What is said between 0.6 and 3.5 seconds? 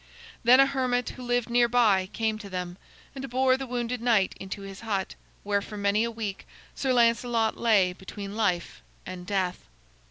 hermit who lived near by came to them, and